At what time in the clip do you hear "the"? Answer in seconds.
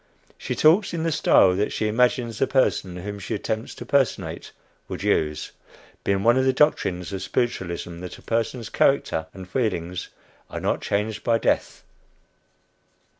1.03-1.11, 2.39-2.47, 6.43-6.51